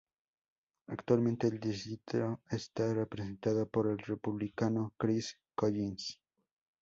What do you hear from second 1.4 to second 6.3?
el distrito está representado por el Republicano Chris Collins.